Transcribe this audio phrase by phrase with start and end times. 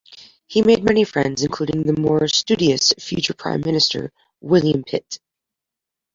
[0.47, 5.19] He made many friends including the more studious future Prime Minister William Pitt.